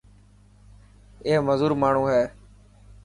[1.25, 2.23] اي مزور ماڻهو هي.